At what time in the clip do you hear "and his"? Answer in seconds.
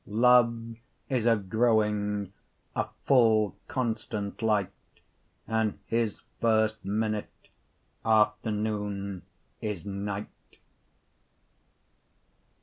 5.63-6.21